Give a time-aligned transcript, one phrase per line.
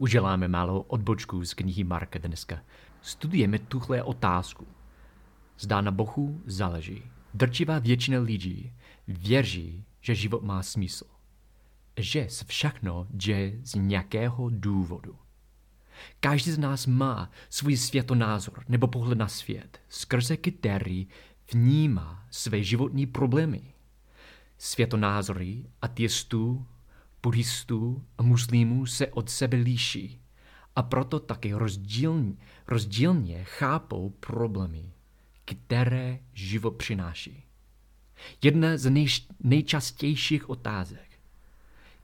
[0.00, 2.60] Uděláme malou odbočku z knihy Marka dneska.
[3.02, 4.66] Studujeme tuhle otázku.
[5.58, 7.02] Zdá na Bohu záleží.
[7.34, 8.72] Drčivá většina lidí
[9.08, 11.04] věří, že život má smysl.
[11.96, 15.16] Že se všechno děje z nějakého důvodu.
[16.20, 21.08] Každý z nás má svůj světonázor nebo pohled na svět, skrze který
[21.52, 23.62] vnímá své životní problémy.
[24.58, 26.66] Světonázory ateistů,
[27.22, 30.20] buddhistů a muslimů se od sebe liší
[30.76, 32.32] a proto také rozdílně,
[32.68, 34.92] rozdílně chápou problémy,
[35.44, 37.44] které život přináší.
[38.42, 39.06] Jedna z nej,
[39.40, 41.08] nejčastějších otázek,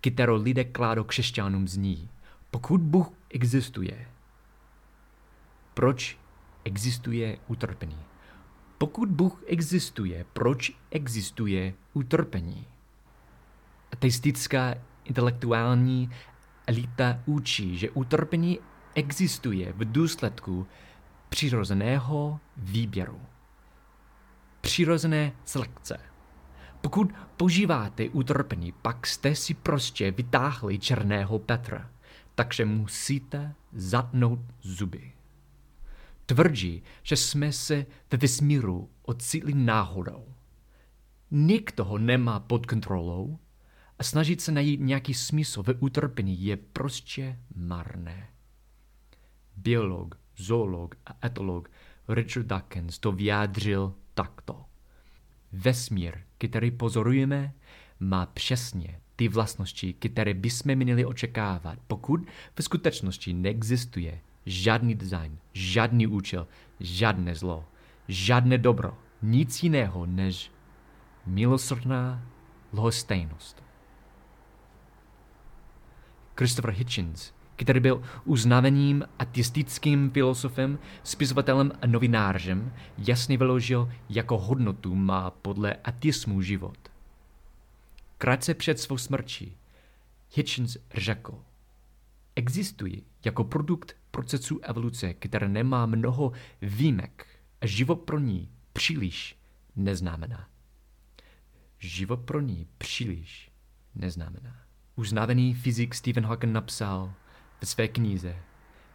[0.00, 2.08] kterou lidé kládou křesťanům zní,
[2.50, 4.08] pokud Bůh existuje,
[5.74, 6.18] proč
[6.64, 7.98] existuje utrpení?
[8.78, 12.66] Pokud Bůh existuje, proč existuje utrpení?
[13.92, 14.74] Ateistická
[15.08, 16.10] intelektuální
[16.66, 18.58] elita učí, že utrpení
[18.94, 20.66] existuje v důsledku
[21.28, 23.20] přirozeného výběru.
[24.60, 25.98] Přirozené selekce.
[26.80, 31.90] Pokud požíváte utrpení, pak jste si prostě vytáhli černého Petra,
[32.34, 35.12] takže musíte zatnout zuby.
[36.26, 40.24] Tvrdí, že jsme se ve vesmíru ocitli náhodou.
[41.30, 43.38] Nikdo ho nemá pod kontrolou
[43.98, 48.28] a snažit se najít nějaký smysl ve utrpení je prostě marné.
[49.56, 51.70] Biolog, zoolog a etolog
[52.08, 54.64] Richard Dawkins to vyjádřil takto.
[55.52, 57.52] Vesmír, který pozorujeme,
[58.00, 62.20] má přesně ty vlastnosti, které bychom měli očekávat, pokud
[62.54, 66.46] v skutečnosti neexistuje žádný design, žádný účel,
[66.80, 67.64] žádné zlo,
[68.08, 70.52] žádné dobro, nic jiného než
[71.26, 72.26] milosrdná
[72.72, 73.65] lhostejnost.
[76.36, 85.30] Christopher Hitchens, který byl uznávaným ateistickým filosofem, spisovatelem a novinářem, jasně vyložil, jako hodnotu má
[85.30, 86.78] podle ateismu život.
[88.18, 89.56] Krátce před svou smrtí
[90.34, 91.38] Hitchens řekl,
[92.36, 96.32] existují jako produkt procesu evoluce, které nemá mnoho
[96.62, 97.26] výjimek
[97.60, 99.38] a život pro ní příliš
[99.76, 100.48] neznamená.
[101.78, 103.50] Život pro ní příliš
[103.94, 104.65] neznamená.
[104.98, 107.14] Uznávaný fyzik Stephen Hawking napsal
[107.60, 108.36] ve své knize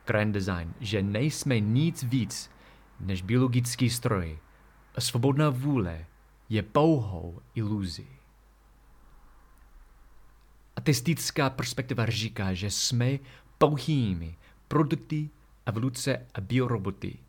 [0.06, 2.52] Grand Design, že nejsme nic víc
[3.00, 4.40] než biologický stroj
[4.96, 6.06] a svobodná vůle
[6.50, 8.08] je pouhou iluzí.
[10.76, 13.20] Ateistická perspektiva říká, že jsme
[13.58, 15.30] pouhými produkty
[15.66, 17.20] evoluce a bioroboty.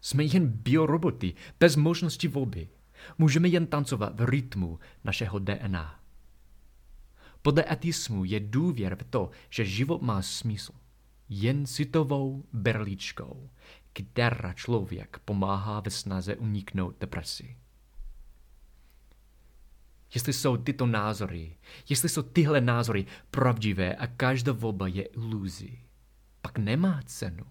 [0.00, 2.68] Jsme jen bioroboty bez možnosti volby.
[3.18, 6.05] Můžeme jen tancovat v rytmu našeho DNA.
[7.46, 10.72] Podle ateismu je důvěr v to, že život má smysl,
[11.28, 13.50] jen citovou berličkou,
[13.92, 17.56] která člověk pomáhá ve snaze uniknout depresi.
[20.14, 21.56] Jestli jsou tyto názory,
[21.88, 25.78] jestli jsou tyhle názory pravdivé a každá volba je iluzí,
[26.40, 27.44] pak nemá cenu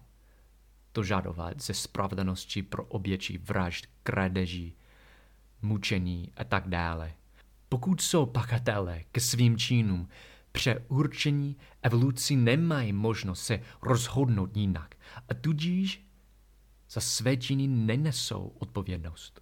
[0.92, 4.76] to žadovat ze spravedlnosti pro oběčí vražd, krádeží,
[5.62, 7.14] mučení a tak dále.
[7.68, 10.08] Pokud jsou pachatelé ke svým činům
[10.52, 14.94] přeurčení evoluci nemají možnost se rozhodnout jinak
[15.28, 16.06] a tudíž
[16.90, 19.40] za své činy nenesou odpovědnost.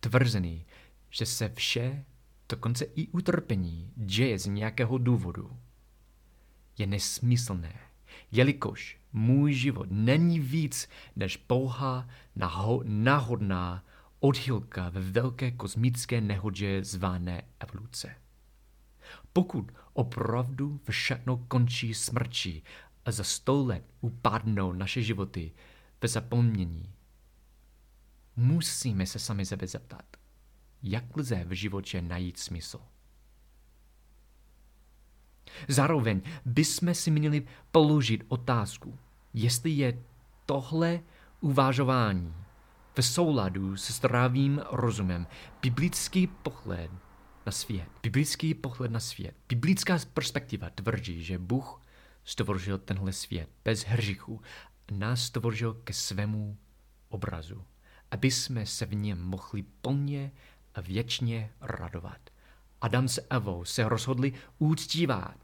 [0.00, 0.66] Tvrzený,
[1.10, 2.04] že se vše,
[2.48, 5.56] dokonce i utrpení, děje z nějakého důvodu,
[6.78, 7.80] je nesmyslné,
[8.32, 12.08] jelikož můj život není víc než pouhá
[12.84, 13.84] náhodná
[14.20, 18.14] odchylka ve velké kosmické nehodě zvané evoluce.
[19.32, 22.64] Pokud opravdu všechno končí smrčí
[23.04, 25.52] a za sto let upadnou naše životy
[26.02, 26.92] ve zapomnění,
[28.36, 30.04] musíme se sami sebe zeptat,
[30.82, 32.80] jak lze v životě najít smysl.
[35.68, 38.98] Zároveň bychom si měli položit otázku,
[39.34, 40.02] jestli je
[40.46, 41.00] tohle
[41.40, 42.45] uvažování
[42.96, 45.26] v souladu se zdravým rozumem,
[45.62, 46.90] biblický pohled
[47.46, 47.88] na svět.
[48.02, 49.34] Biblický pohled na svět.
[49.48, 51.82] Biblická perspektiva tvrdí, že Bůh
[52.24, 54.42] stvořil tenhle svět bez hříchu
[54.88, 56.56] a nás stvořil ke svému
[57.08, 57.64] obrazu,
[58.10, 60.32] aby jsme se v něm mohli plně
[60.74, 62.20] a věčně radovat.
[62.80, 65.36] Adam s Evou se rozhodli úctívat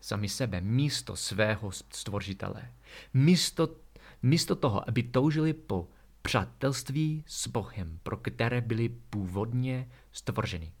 [0.00, 2.72] sami sebe místo svého stvořitele.
[3.14, 3.76] Místo,
[4.22, 5.88] místo toho, aby toužili po
[6.22, 10.72] přátelství s Bohem, pro které byli původně stvořeni.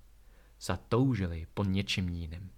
[0.60, 2.50] Zatoužili po něčem jiném.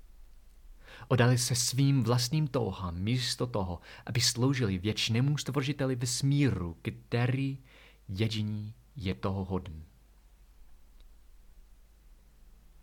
[1.09, 7.59] Odali se svým vlastním touhám místo toho, aby sloužili věčnému stvořiteli vesmíru, který
[8.09, 9.85] jediný je toho hodný.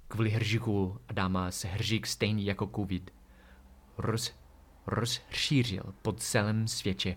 [0.07, 3.13] Kvůli hříchu Adama se hřík stejný jako covid
[3.98, 4.33] roz,
[4.88, 7.15] rozšířil po celém světě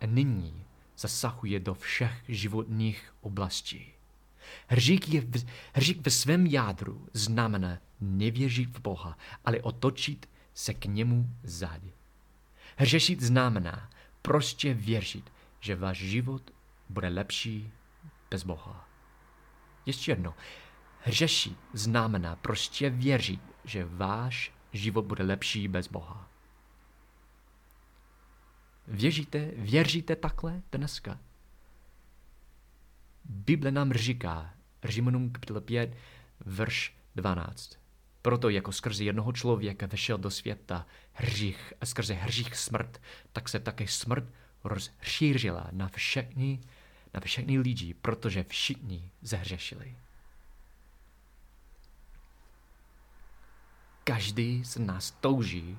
[0.00, 0.64] a nyní
[0.98, 3.86] zasahuje do všech životních oblastí.
[4.66, 10.84] Hřík, je v, hřík ve svém jádru znamená nevěřit v Boha, ale otočit se k
[10.84, 11.92] němu zády.
[12.76, 13.90] Hřešit znamená
[14.22, 16.50] prostě věřit, že váš život
[16.88, 17.70] bude lepší
[18.30, 18.88] bez Boha.
[19.86, 20.34] Ještě jedno.
[21.00, 26.30] Hřešit znamená prostě věřit, že váš život bude lepší bez Boha.
[28.88, 31.18] Věříte, věříte takhle dneska?
[33.24, 34.54] Bible nám říká,
[34.84, 35.96] Římanům kapitola 5,
[36.40, 37.78] verš 12.
[38.22, 43.02] Proto jako skrze jednoho člověka vešel do světa hřích a skrze hřích smrt,
[43.32, 44.24] tak se také smrt
[44.64, 46.60] rozšířila na všechny,
[47.14, 49.96] na všechny lidi, protože všichni zahřešili.
[54.04, 55.78] Každý z nás touží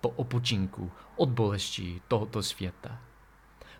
[0.00, 3.00] po opočinku od bolesti tohoto světa,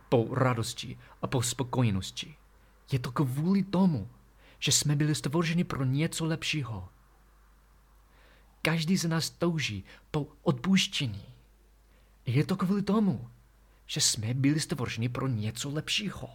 [0.08, 2.34] po radosti a po spokojenosti.
[2.92, 4.08] Je to kvůli tomu,
[4.58, 6.88] že jsme byli stvořeni pro něco lepšího.
[8.62, 11.24] Každý z nás touží po odpuštění.
[12.26, 13.28] Je to kvůli tomu,
[13.86, 16.28] že jsme byli stvořeni pro něco lepšího.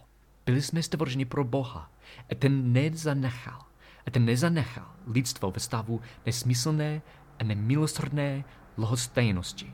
[0.46, 1.92] Byli jsme stvořeni pro Boha
[2.30, 3.66] a ten nezanechal.
[4.06, 7.02] A ten nezanechal lidstvo ve stavu nesmyslné
[7.38, 8.44] a nemilosrdné
[8.78, 9.72] lhostejnosti.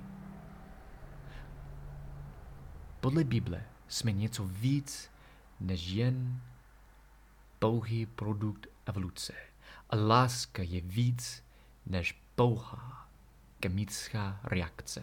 [3.01, 5.11] Podle Bible jsme něco víc
[5.61, 6.41] než jen
[7.59, 9.33] pouhý produkt evoluce.
[9.91, 11.45] A láska je víc
[11.87, 13.09] než pouhá
[13.63, 15.03] chemická reakce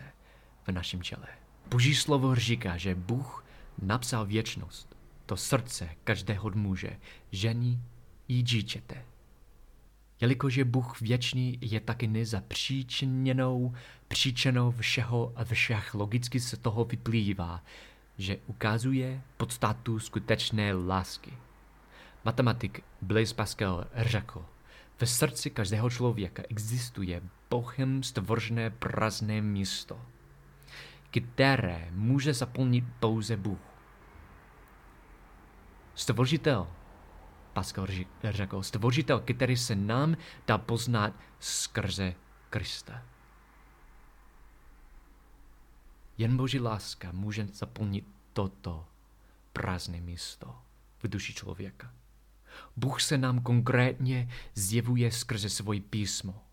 [0.63, 1.27] v našem těle.
[1.67, 3.45] Boží slovo říká, že Bůh
[3.81, 4.97] napsal věčnost
[5.27, 6.99] do srdce každého muže,
[7.31, 7.79] ženy
[8.27, 9.05] i dítěte.
[10.21, 13.73] Jelikož je Bůh věčný, je taky nezapříčiněnou
[14.07, 17.63] příčinou všeho a všech logicky se toho vyplývá,
[18.17, 21.33] že ukazuje podstatu skutečné lásky.
[22.25, 24.45] Matematik Blaise Pascal řekl,
[24.99, 30.01] ve srdci každého člověka existuje Bohem stvořené prázdné místo,
[31.11, 33.59] které může zaplnit pouze Bůh.
[35.95, 36.67] Stvořitel,
[37.57, 37.87] Pascal
[38.23, 40.17] řekl, stvořitel, který se nám
[40.47, 42.13] dá poznat skrze
[42.49, 43.03] Krista.
[46.17, 48.85] Jen Boží láska může zaplnit toto
[49.53, 50.55] prázdné místo
[51.03, 51.93] v duši člověka.
[52.75, 56.43] Bůh se nám konkrétně zjevuje skrze svoje písmo.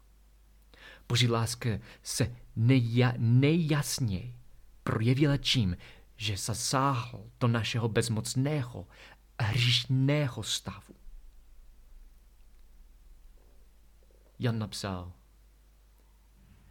[1.09, 1.71] Boží láska
[2.03, 4.35] se neja, nejjasněji
[4.83, 5.77] projevila tím,
[6.17, 8.87] že zasáhl do našeho bezmocného
[9.41, 10.94] hříšného stavu.
[14.39, 15.13] Jan napsal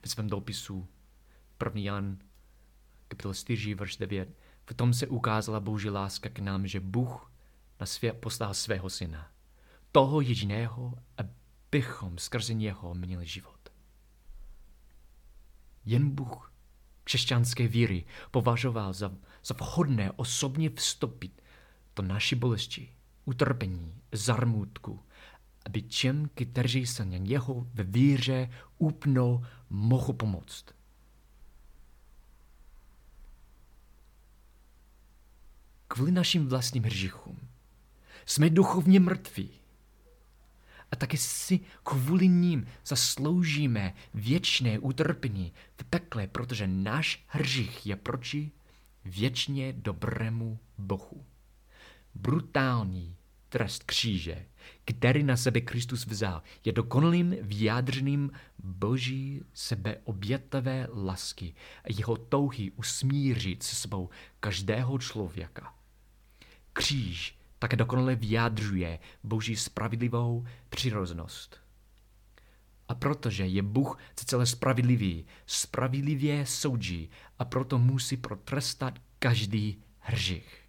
[0.03, 0.87] ve svém dopisu
[1.65, 1.81] 1.
[1.81, 2.17] Jan
[3.07, 4.29] kapitola 4, verš 9.
[4.65, 7.31] V tom se ukázala boží láska k nám, že Bůh
[7.79, 9.31] na svět poslal svého syna.
[9.91, 13.69] Toho jediného, abychom skrze něho měli život.
[15.85, 16.53] Jen Bůh
[17.03, 19.11] křesťanské víry považoval za,
[19.45, 21.41] za vhodné osobně vstoupit
[21.95, 22.95] do naší bolesti,
[23.25, 25.03] utrpení, zarmutku,
[25.65, 30.65] aby těm, kteří se na něho ve víře upnou, mohl pomoct.
[35.87, 37.39] Kvůli našim vlastním hříchům
[38.25, 39.49] jsme duchovně mrtví.
[40.91, 48.51] A taky si kvůli ním zasloužíme věčné utrpení v pekle, protože náš hřích je proti
[49.05, 51.25] věčně dobrému Bohu.
[52.15, 53.15] Brutální
[53.49, 54.45] trest kříže,
[54.85, 58.31] který na sebe Kristus vzal, je dokonalým vyjádřeným
[58.63, 61.53] boží sebeobětavé lásky
[61.83, 65.73] a jeho touhy usmířit se sebou každého člověka.
[66.73, 71.59] Kříž také dokonale vyjádřuje boží spravedlivou přiroznost.
[72.87, 80.62] A protože je Bůh celé spravedlivý, spravedlivě soudí a proto musí protrestat každý hřích.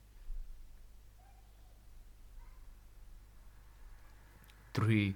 [4.74, 5.14] Druhý,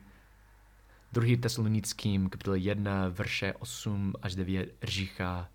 [1.12, 5.50] druhý tesalonickým, kapitol 1, verše 8 až 9 říká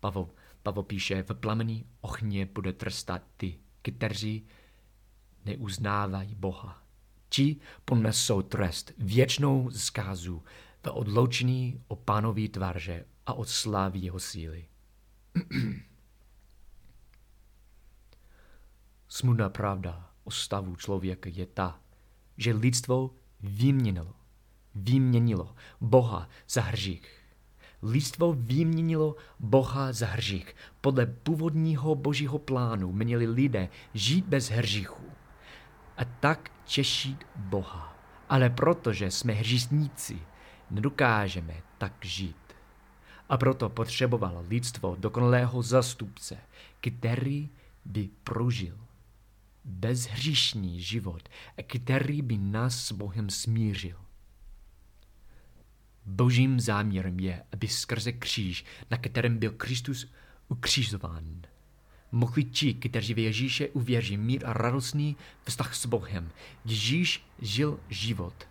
[0.00, 0.28] Pavel,
[0.62, 4.46] Pavel píše, v plamení ohně bude trestat ty, kteří
[5.44, 6.82] neuznávají Boha.
[7.28, 10.42] Ti ponesou trest věčnou zkázu
[10.82, 14.68] v odloučení o pánový tvarže a od slávy jeho síly.
[19.08, 21.80] Smutná pravda o stavu člověka je ta,
[22.36, 24.12] že lidstvo vyměnilo,
[24.74, 27.18] vyměnilo Boha za hřích.
[27.82, 30.56] Lidstvo vyměnilo Boha za hřích.
[30.80, 35.04] Podle původního božího plánu měli lidé žít bez hříchu
[35.96, 37.96] a tak těšit Boha.
[38.28, 40.18] Ale protože jsme hříšníci,
[40.70, 42.36] nedokážeme tak žít.
[43.28, 46.38] A proto potřebovalo lidstvo dokonalého zastupce,
[46.80, 47.48] který
[47.84, 48.87] by prožil
[49.68, 51.28] bezhříšný život
[51.66, 53.96] který by nás s Bohem smířil.
[56.06, 60.06] Božím záměrem je, aby skrze kříž, na kterém byl Kristus
[60.48, 61.42] ukřižován,
[62.12, 66.30] mohli ti, kteří v Ježíše uvěří, mít a radostný vztah s Bohem.
[66.64, 68.48] Ježíš žil život.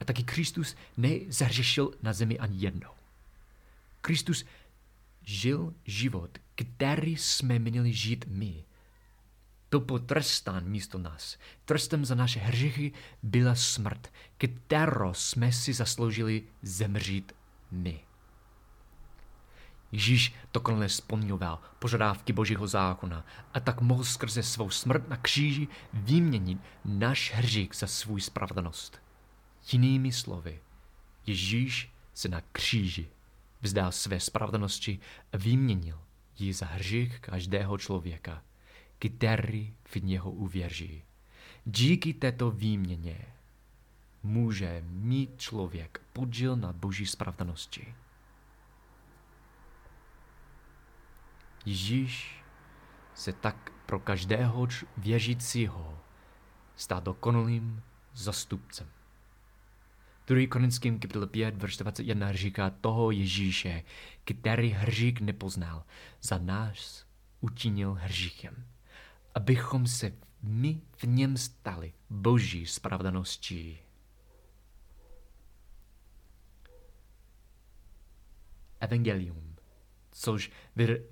[0.00, 2.90] A taky Kristus nezahřešil na zemi ani jednou.
[4.00, 4.44] Kristus
[5.22, 8.65] žil život, který jsme měli žít my.
[9.70, 11.38] Byl potrestán místo nás.
[11.64, 12.92] Trestem za naše hřichy
[13.22, 17.32] byla smrt, kterou jsme si zasloužili zemřít
[17.70, 18.00] my.
[19.92, 26.58] Ježíš dokonale splňoval požadavky Božího zákona a tak mohl skrze svou smrt na kříži vyměnit
[26.84, 29.02] náš hřích za svůj spravedlnost.
[29.72, 30.60] Jinými slovy,
[31.26, 33.08] Ježíš se na kříži
[33.62, 34.98] vzdal své spravedlnosti
[35.32, 36.00] a vyměnil
[36.38, 38.42] ji za hřích každého člověka,
[38.98, 41.02] který v něho uvěří.
[41.64, 43.26] Díky této výměně
[44.22, 47.94] může mít člověk podíl na boží spravedlnosti.
[51.66, 52.44] Ježíš
[53.14, 55.98] se tak pro každého věřícího
[56.76, 57.82] stá dokonalým
[58.14, 58.88] zastupcem.
[60.26, 60.46] 2.
[60.48, 63.82] Korinským kapitol 5, verš 21 říká toho Ježíše,
[64.24, 65.84] který hřík nepoznal,
[66.22, 67.06] za nás
[67.40, 68.66] učinil hříchem,
[69.36, 70.12] abychom se
[70.42, 73.78] my v něm stali boží spravedlností.
[78.80, 79.56] Evangelium
[80.18, 80.50] což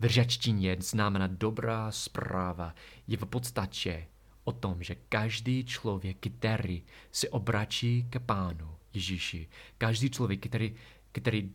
[0.00, 2.74] v řečtině znamená dobrá zpráva,
[3.06, 4.06] je v podstatě
[4.44, 10.74] o tom, že každý člověk, který se obračí k Pánu Ježíši, každý člověk, který,
[11.12, 11.52] který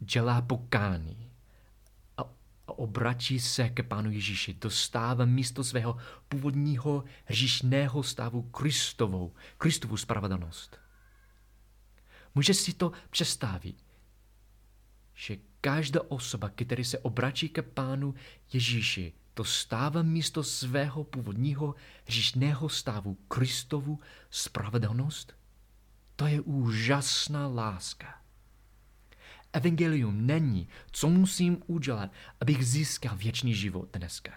[0.00, 1.30] dělá pokání
[2.68, 5.96] a, obračí se k Pánu Ježíši, dostává místo svého
[6.28, 10.78] původního hříšného stavu Kristovou, Kristovu spravedlnost.
[12.34, 13.76] Může si to představit,
[15.14, 18.14] že každá osoba, která se obračí ke Pánu
[18.52, 25.32] Ježíši, to stává místo svého původního hříšného stavu Kristovu spravedlnost?
[26.16, 28.20] To je úžasná láska.
[29.52, 34.32] Evangelium není, co musím udělat, abych získal věčný život dneska.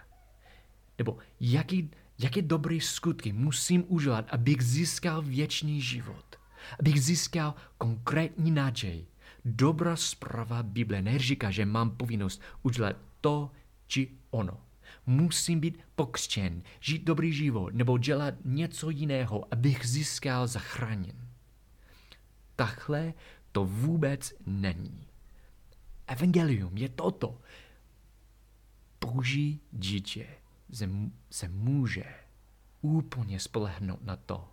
[0.98, 6.26] Nebo jaký, jaké dobré skutky musím udělat, abych získal věčný život.
[6.80, 9.12] Abych získal konkrétní naději,
[9.46, 13.52] Dobrá zpráva Bible neříká, že mám povinnost udělat to
[13.88, 14.58] či ono.
[15.06, 21.16] Musím být pokřtěn, žít dobrý život nebo dělat něco jiného, abych získal zachráněn.
[22.56, 23.14] Takhle
[23.52, 25.08] to vůbec není.
[26.08, 27.42] Evangelium je toto.
[29.06, 30.28] Boží dítě
[31.30, 32.04] se může
[32.82, 34.50] úplně spolehnout na to,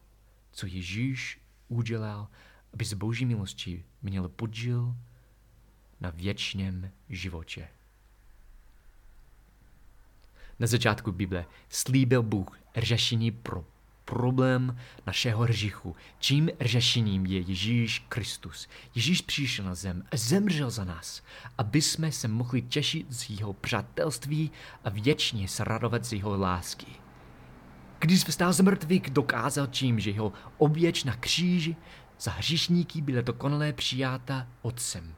[0.52, 2.28] co Ježíš udělal
[2.72, 4.96] aby z boží milosti měl podíl
[6.00, 7.68] na věčném životě.
[10.58, 13.66] Na začátku Bible slíbil Bůh řešení pro
[14.08, 15.96] problém našeho hříchu.
[16.18, 18.68] Čím řešením je Ježíš Kristus.
[18.94, 21.22] Ježíš přišel na zem a zemřel za nás,
[21.58, 24.50] aby jsme se mohli těšit z jeho přátelství
[24.84, 26.86] a věčně se radovat z jeho lásky.
[27.98, 31.76] Když vstal z mrtvých, dokázal tím, že jeho oběč na kříži
[32.20, 35.14] za hříšníky byla dokonale přijata otcem.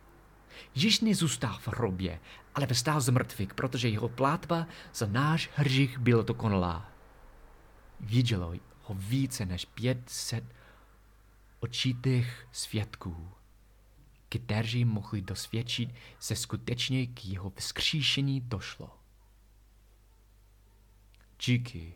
[0.74, 2.20] Ježíš nezůstal v hrobě,
[2.54, 6.86] ale vstál z mrtvých, protože jeho plátba za náš hřích byla dokonalá.
[8.00, 8.52] Vidělo
[8.90, 10.44] ho více než 500
[11.60, 13.30] očitých svědků,
[14.28, 15.94] kteří mohli dosvědčit,
[16.28, 18.98] že skutečně k jeho vzkříšení došlo.
[21.46, 21.94] Díky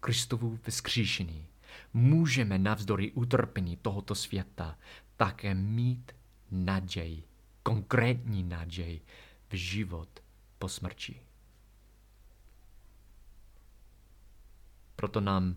[0.00, 1.46] Kristovu vzkříšení
[1.94, 4.78] můžeme navzdory utrpení tohoto světa
[5.16, 6.12] také mít
[6.50, 7.24] naději,
[7.62, 9.00] konkrétní naději
[9.48, 10.08] v život
[10.58, 11.20] po smrti.
[14.96, 15.56] Proto nám,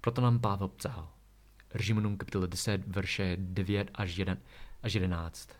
[0.00, 1.08] proto nám Pavel psal.
[1.74, 4.36] Římanům kapitola 10, verše 9 až 1
[4.82, 5.50] až 11.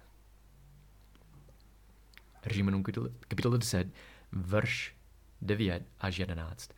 [2.47, 2.83] Římanům
[3.29, 3.89] kapitola 10,
[4.33, 4.97] verš
[5.43, 6.71] 9 až 11.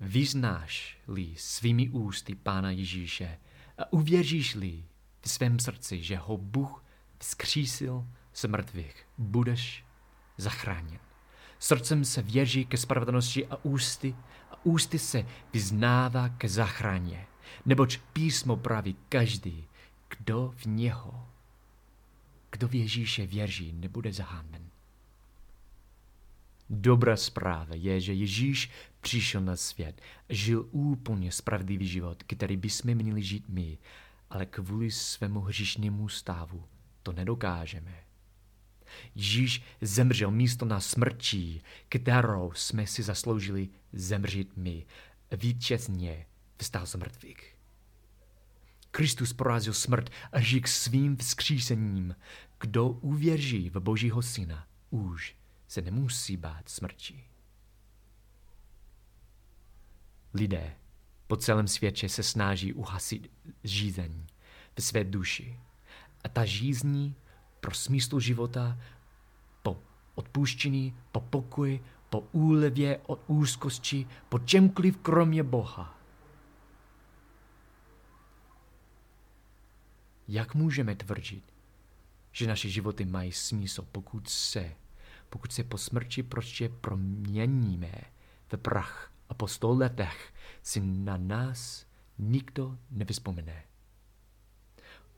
[0.00, 3.38] Vyznáš-li svými ústy Pána Ježíše
[3.78, 4.84] a uvěříš-li
[5.20, 6.84] v svém srdci, že ho Bůh
[7.18, 9.84] vzkřísil z mrtvých, budeš
[10.36, 10.98] zachráněn.
[11.58, 14.16] Srdcem se věří ke spravedlnosti a ústy
[14.64, 17.26] ústy se vyznává ke zachráně.
[17.66, 19.64] Neboť písmo praví každý,
[20.08, 21.28] kdo v něho,
[22.50, 24.62] kdo v Ježíše věří, nebude zahámen.
[26.70, 33.22] Dobrá zpráva je, že Ježíš přišel na svět, žil úplně spravedlivý život, který bychom měli
[33.22, 33.78] žít my,
[34.30, 36.64] ale kvůli svému hřišnému stavu
[37.02, 38.01] to nedokážeme.
[39.14, 44.86] Ježíš zemřel místo na smrčí, kterou jsme si zasloužili zemřít my.
[45.30, 46.26] Vítězně
[46.58, 47.56] vstal z mrtvých.
[48.90, 52.16] Kristus porazil smrt a žil svým vzkřísením.
[52.60, 55.36] Kdo uvěří v Božího Syna, už
[55.68, 57.24] se nemusí bát smrti.
[60.34, 60.74] Lidé
[61.26, 63.30] po celém světě se snaží uhasit
[63.64, 64.26] žízeň
[64.76, 65.60] ve své duši.
[66.24, 67.14] A ta žízní
[67.62, 68.78] pro smysl života,
[69.62, 69.82] po
[70.14, 75.98] odpuštění, po pokoji, po úlevě od úzkosti, po čemkoliv kromě Boha.
[80.28, 81.44] Jak můžeme tvrdit,
[82.32, 84.74] že naše životy mají smysl, pokud se,
[85.30, 87.92] pokud se po smrti prostě proměníme
[88.52, 91.86] v prach a po sto letech si na nás
[92.18, 93.71] nikdo nevyspomene.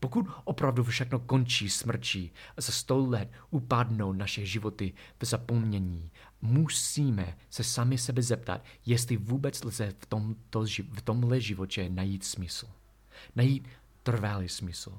[0.05, 6.09] Pokud opravdu všechno končí smrčí a za sto let upadnou naše životy v zapomnění,
[6.41, 12.67] musíme se sami sebe zeptat, jestli vůbec lze v, tomto, v tomhle životě najít smysl.
[13.35, 13.67] Najít
[14.03, 14.97] trvalý smysl.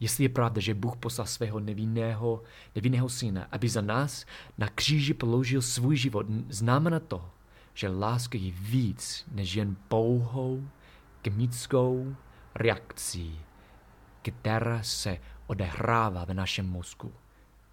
[0.00, 2.42] Jestli je pravda, že Bůh poslal svého nevinného,
[2.74, 4.24] nevinného syna, aby za nás
[4.58, 7.30] na kříži položil svůj život, znamená to,
[7.74, 10.68] že láska je víc než jen pouhou
[11.26, 12.16] chemickou
[12.54, 13.40] reakcí,
[14.22, 17.12] která se odehrává v našem mozku.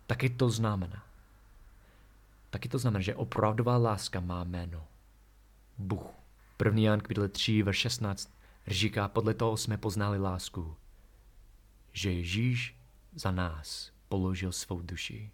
[0.08, 1.04] Taky to znamená.
[2.50, 4.88] Taky to znamená, že opravdová láska má jméno.
[5.78, 6.06] Bůh.
[6.58, 8.34] První Jan kapitole 3, verš 16
[8.68, 10.76] říká, podle toho jsme poznali lásku,
[11.92, 12.78] že Ježíš
[13.16, 15.32] za nás položil svou duši.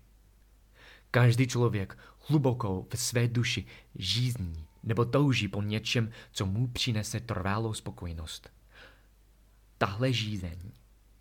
[1.11, 7.73] Každý člověk hluboko ve své duši žízní nebo touží po něčem, co mu přinese trvalou
[7.73, 8.49] spokojenost.
[9.77, 10.59] Tahle žízeň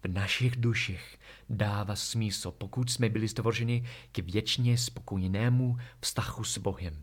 [0.02, 1.18] v našich duších
[1.50, 7.02] dává smysl, pokud jsme byli stvořeni k věčně spokojenému vztahu s Bohem.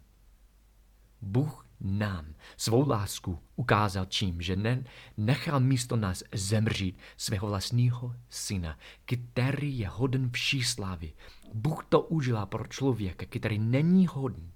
[1.21, 4.83] Bůh nám svou lásku ukázal čím, že ne,
[5.17, 11.13] nechal místo nás zemřít svého vlastního syna, který je hoden vší slávy.
[11.53, 14.51] Bůh to udělá pro člověka, který není hoden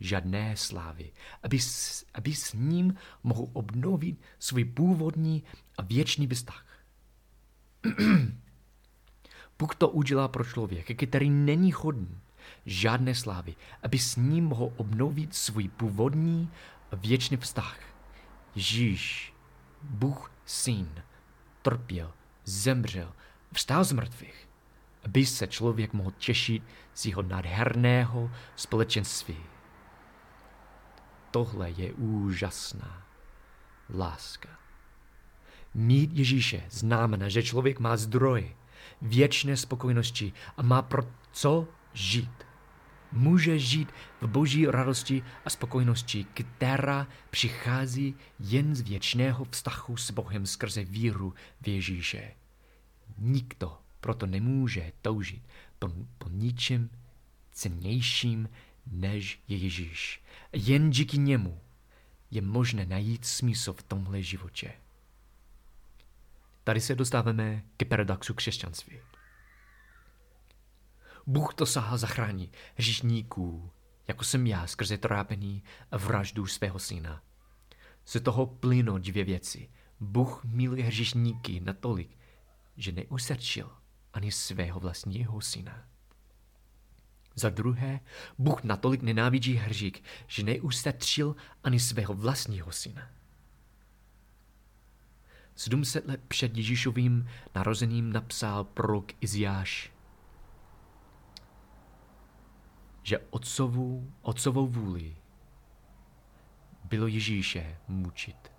[0.00, 5.42] žádné slávy, aby, s, aby s ním mohl obnovit svůj původní
[5.78, 6.66] a věčný vztah.
[9.58, 12.20] Bůh to udělá pro člověka, který není hodný
[12.66, 16.50] žádné slávy, aby s ním mohl obnovit svůj původní
[16.92, 17.78] a věčný vztah.
[18.54, 19.34] Ježíš,
[19.82, 21.02] Bůh syn,
[21.62, 22.12] trpěl,
[22.44, 23.12] zemřel,
[23.52, 24.48] vstal z mrtvých,
[25.04, 26.62] aby se člověk mohl těšit
[26.94, 29.36] z jeho nádherného společenství.
[31.30, 33.06] Tohle je úžasná
[33.94, 34.48] láska.
[35.74, 38.56] Mít Ježíše znamená, že člověk má zdroj
[39.02, 42.46] věčné spokojenosti a má pro co žít.
[43.12, 50.46] Může žít v boží radosti a spokojenosti, která přichází jen z věčného vztahu s Bohem
[50.46, 52.34] skrze víru v Ježíše.
[53.18, 55.42] Nikdo proto nemůže toužit
[55.78, 55.88] po,
[56.18, 56.90] po ničem
[57.52, 58.48] cennějším
[58.86, 60.22] než je Ježíš.
[60.52, 61.60] Jen díky němu
[62.30, 64.72] je možné najít smysl v tomhle životě.
[66.64, 69.00] Tady se dostáváme k paradoxu křesťanství.
[71.26, 73.70] Bůh to sahal zachrání hříšníků,
[74.08, 77.22] jako jsem já skrze trápení a vraždu svého syna.
[78.04, 79.70] Z toho plynou dvě věci.
[80.00, 82.18] Bůh miluje hříšníky natolik,
[82.76, 83.70] že neusrčil
[84.12, 85.88] ani svého vlastního syna.
[87.34, 88.00] Za druhé,
[88.38, 93.02] Bůh natolik nenávidí hřík, že neustatřil ani svého vlastního syna.
[95.54, 99.92] 700 let před Ježíšovým narozením napsal prorok Iziáš,
[103.02, 105.16] že otcovou, otcovou vůli
[106.84, 108.52] bylo Ježíše mučit.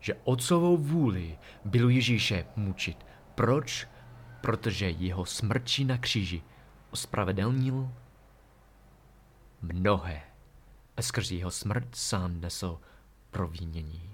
[0.00, 3.06] Že otcovou vůli bylo Ježíše mučit.
[3.34, 3.88] Proč?
[4.42, 6.42] protože jeho smrčí na kříži
[6.92, 7.88] ospravedlnil
[9.62, 10.22] mnohé
[10.96, 12.80] a skrze jeho smrt sám nesl
[13.30, 14.10] provinění.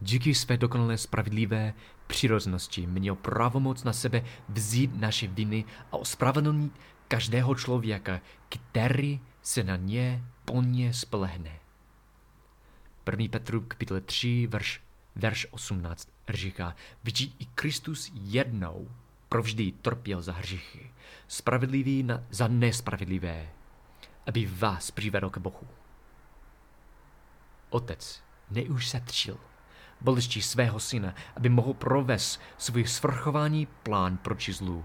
[0.00, 1.74] Díky své dokonalé spravedlivé
[2.06, 6.72] přirozenosti měl pravomoc na sebe vzít naše viny a ospravedlnit
[7.08, 11.58] každého člověka, který se na ně plně spolehne.
[13.10, 13.26] 1.
[13.30, 14.80] Petru kapitole 3, verš,
[15.16, 18.88] verš 18 říká, vidí i Kristus jednou
[19.28, 20.90] provždy trpěl za hříchy,
[21.28, 23.48] spravedlivý na, za nespravedlivé,
[24.26, 25.68] aby vás přivedl k Bohu.
[27.70, 29.38] Otec neušetřil
[30.00, 34.84] bolestí svého syna, aby mohl provést svůj svrchovaný plán proti zlu.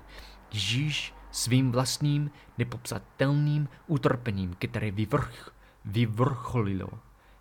[0.54, 5.54] Ježíš svým vlastním nepopsatelným utrpením, které vyvrch,
[5.86, 6.90] vyvrcholilo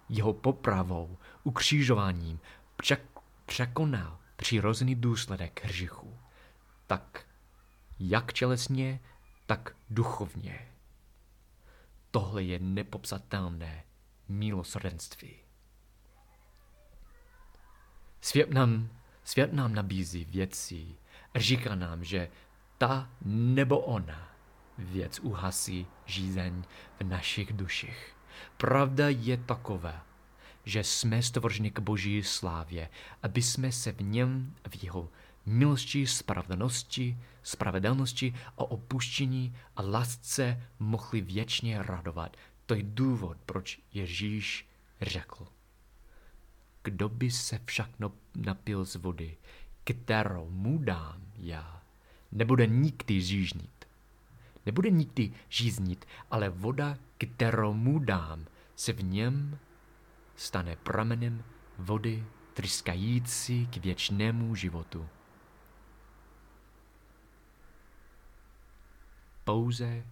[0.08, 2.40] jeho popravou, ukřižováním,
[3.52, 6.18] překonal přirozený důsledek hříchu.
[6.86, 7.26] Tak
[7.98, 9.00] jak tělesně,
[9.46, 10.68] tak duchovně.
[12.10, 13.84] Tohle je nepopsatelné
[14.28, 15.36] milosrdenství.
[18.20, 18.88] Svět nám,
[19.24, 20.86] svět nám nabízí věci
[21.34, 22.28] a říká nám, že
[22.78, 24.28] ta nebo ona
[24.78, 26.64] věc uhasí žízeň
[27.00, 28.16] v našich duších.
[28.56, 30.06] Pravda je taková,
[30.64, 32.88] že jsme stvořeni k boží slávě,
[33.22, 35.08] aby jsme se v něm, v jeho
[35.46, 42.36] milosti, spravedlnosti, spravedlnosti a opuštění a lásce mohli věčně radovat.
[42.66, 44.66] To je důvod, proč Ježíš
[45.00, 45.46] řekl.
[46.82, 47.90] Kdo by se však
[48.36, 49.36] napil z vody,
[49.84, 51.82] kterou mu dám já,
[52.32, 53.86] nebude nikdy žížnit.
[54.66, 58.46] Nebude nikdy žíznit, ale voda, kterou mu dám,
[58.76, 59.58] se v něm
[60.42, 61.44] stane pramenem
[61.78, 65.08] vody tryskající k věčnému životu.
[69.44, 70.06] Pouze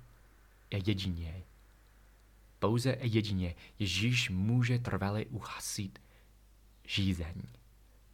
[0.73, 1.43] a jedině,
[2.59, 5.99] pouze a jedině Ježíš může trvale uhasit
[6.87, 7.35] žízeň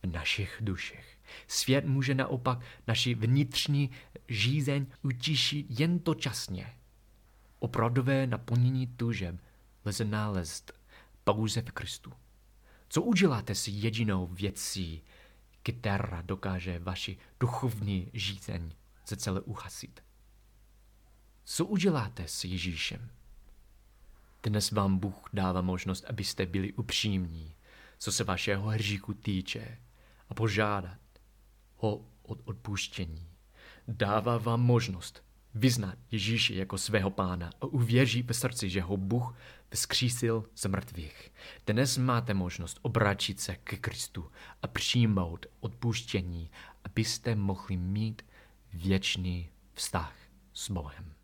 [0.03, 1.19] v našich duších.
[1.47, 3.91] Svět může naopak naši vnitřní
[4.29, 6.77] žízeň utišit jen to časně.
[7.59, 9.41] Opravdové naplnění tužeb
[9.85, 10.73] lze nalézt
[11.27, 12.13] pouze v Kristu.
[12.89, 15.03] Co uděláte s jedinou věcí,
[15.63, 18.73] která dokáže vaši duchovní žízeň
[19.07, 20.05] ze celé uhasit?
[21.45, 23.11] Co uděláte s Ježíšem?
[24.43, 27.55] Dnes vám Bůh dává možnost, abyste byli upřímní,
[27.99, 29.79] co se vašeho hříchu týče,
[30.29, 31.01] a požádat
[31.77, 33.29] ho od odpuštění.
[33.89, 35.23] Dává vám možnost
[35.57, 39.35] vyznat Ježíše jako svého pána a uvěří ve srdci, že ho Bůh
[39.71, 41.33] vzkřísil z mrtvých.
[41.67, 44.31] Dnes máte možnost obrátit se k Kristu
[44.63, 46.51] a přijmout odpuštění,
[46.85, 48.23] abyste mohli mít
[48.73, 50.15] věčný vztah
[50.53, 51.16] s Bohem.